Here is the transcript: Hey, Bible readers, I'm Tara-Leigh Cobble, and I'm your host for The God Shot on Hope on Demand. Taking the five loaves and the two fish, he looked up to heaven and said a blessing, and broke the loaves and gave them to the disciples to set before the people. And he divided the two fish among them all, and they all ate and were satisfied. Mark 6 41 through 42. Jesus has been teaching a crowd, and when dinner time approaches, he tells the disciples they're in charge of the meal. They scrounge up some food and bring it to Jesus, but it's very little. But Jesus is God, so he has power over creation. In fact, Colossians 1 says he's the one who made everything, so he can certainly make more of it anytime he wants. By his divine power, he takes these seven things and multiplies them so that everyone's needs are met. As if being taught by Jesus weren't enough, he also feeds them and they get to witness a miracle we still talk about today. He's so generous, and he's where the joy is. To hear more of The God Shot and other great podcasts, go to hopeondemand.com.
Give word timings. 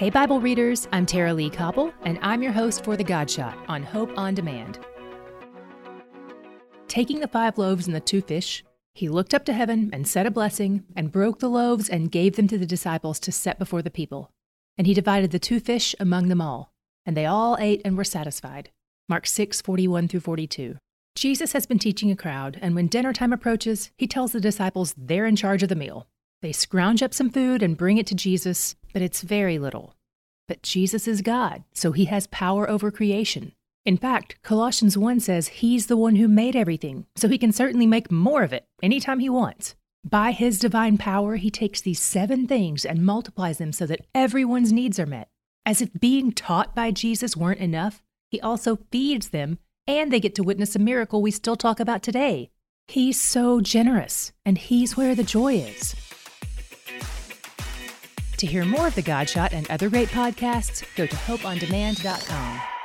Hey, 0.00 0.08
Bible 0.08 0.40
readers, 0.40 0.88
I'm 0.92 1.04
Tara-Leigh 1.04 1.50
Cobble, 1.50 1.92
and 2.04 2.18
I'm 2.22 2.42
your 2.42 2.52
host 2.52 2.84
for 2.84 2.96
The 2.96 3.04
God 3.04 3.30
Shot 3.30 3.58
on 3.68 3.82
Hope 3.82 4.10
on 4.16 4.34
Demand. 4.34 4.78
Taking 6.88 7.20
the 7.20 7.28
five 7.28 7.58
loaves 7.58 7.86
and 7.86 7.94
the 7.94 8.00
two 8.00 8.22
fish, 8.22 8.64
he 8.94 9.10
looked 9.10 9.34
up 9.34 9.44
to 9.44 9.52
heaven 9.52 9.90
and 9.92 10.08
said 10.08 10.24
a 10.24 10.30
blessing, 10.30 10.84
and 10.96 11.12
broke 11.12 11.40
the 11.40 11.50
loaves 11.50 11.90
and 11.90 12.10
gave 12.10 12.36
them 12.36 12.48
to 12.48 12.56
the 12.56 12.64
disciples 12.64 13.20
to 13.20 13.30
set 13.30 13.58
before 13.58 13.82
the 13.82 13.90
people. 13.90 14.30
And 14.78 14.86
he 14.86 14.94
divided 14.94 15.32
the 15.32 15.38
two 15.38 15.60
fish 15.60 15.94
among 16.00 16.28
them 16.28 16.40
all, 16.40 16.72
and 17.04 17.14
they 17.14 17.26
all 17.26 17.58
ate 17.60 17.82
and 17.84 17.94
were 17.94 18.02
satisfied. 18.02 18.70
Mark 19.06 19.26
6 19.26 19.60
41 19.60 20.08
through 20.08 20.20
42. 20.20 20.78
Jesus 21.14 21.52
has 21.52 21.66
been 21.66 21.78
teaching 21.78 22.10
a 22.10 22.16
crowd, 22.16 22.58
and 22.62 22.74
when 22.74 22.86
dinner 22.86 23.12
time 23.12 23.34
approaches, 23.34 23.90
he 23.98 24.06
tells 24.06 24.32
the 24.32 24.40
disciples 24.40 24.94
they're 24.96 25.26
in 25.26 25.36
charge 25.36 25.62
of 25.62 25.68
the 25.68 25.76
meal. 25.76 26.06
They 26.42 26.52
scrounge 26.52 27.02
up 27.02 27.12
some 27.12 27.30
food 27.30 27.62
and 27.62 27.76
bring 27.76 27.98
it 27.98 28.06
to 28.08 28.14
Jesus, 28.14 28.74
but 28.92 29.02
it's 29.02 29.20
very 29.20 29.58
little. 29.58 29.94
But 30.48 30.62
Jesus 30.62 31.06
is 31.06 31.20
God, 31.20 31.64
so 31.74 31.92
he 31.92 32.06
has 32.06 32.26
power 32.28 32.68
over 32.68 32.90
creation. 32.90 33.52
In 33.84 33.96
fact, 33.96 34.36
Colossians 34.42 34.96
1 34.96 35.20
says 35.20 35.48
he's 35.48 35.86
the 35.86 35.96
one 35.96 36.16
who 36.16 36.28
made 36.28 36.56
everything, 36.56 37.06
so 37.14 37.28
he 37.28 37.38
can 37.38 37.52
certainly 37.52 37.86
make 37.86 38.10
more 38.10 38.42
of 38.42 38.52
it 38.52 38.66
anytime 38.82 39.18
he 39.18 39.28
wants. 39.28 39.74
By 40.02 40.32
his 40.32 40.58
divine 40.58 40.96
power, 40.96 41.36
he 41.36 41.50
takes 41.50 41.80
these 41.80 42.00
seven 42.00 42.46
things 42.46 42.84
and 42.84 43.04
multiplies 43.04 43.58
them 43.58 43.72
so 43.72 43.86
that 43.86 44.06
everyone's 44.14 44.72
needs 44.72 44.98
are 44.98 45.06
met. 45.06 45.28
As 45.66 45.82
if 45.82 45.92
being 45.92 46.32
taught 46.32 46.74
by 46.74 46.90
Jesus 46.90 47.36
weren't 47.36 47.60
enough, 47.60 48.02
he 48.30 48.40
also 48.40 48.78
feeds 48.90 49.28
them 49.28 49.58
and 49.86 50.10
they 50.10 50.20
get 50.20 50.34
to 50.36 50.42
witness 50.42 50.74
a 50.74 50.78
miracle 50.78 51.20
we 51.20 51.30
still 51.30 51.56
talk 51.56 51.80
about 51.80 52.02
today. 52.02 52.50
He's 52.88 53.20
so 53.20 53.60
generous, 53.60 54.32
and 54.44 54.58
he's 54.58 54.96
where 54.96 55.14
the 55.14 55.22
joy 55.22 55.54
is. 55.54 55.94
To 58.40 58.46
hear 58.46 58.64
more 58.64 58.86
of 58.86 58.94
The 58.94 59.02
God 59.02 59.28
Shot 59.28 59.52
and 59.52 59.70
other 59.70 59.90
great 59.90 60.08
podcasts, 60.08 60.82
go 60.96 61.06
to 61.06 61.14
hopeondemand.com. 61.14 62.79